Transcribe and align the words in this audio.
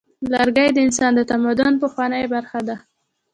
لرګی 0.33 0.69
د 0.73 0.77
انسان 0.85 1.11
د 1.15 1.21
تمدن 1.31 1.73
پخوانۍ 1.81 2.23
برخه 2.33 2.59
ده. 2.67 2.75